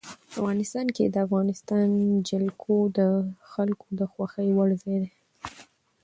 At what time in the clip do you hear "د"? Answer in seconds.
1.07-1.15, 2.97-2.99, 3.99-4.01